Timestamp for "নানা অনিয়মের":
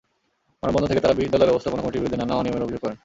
2.21-2.63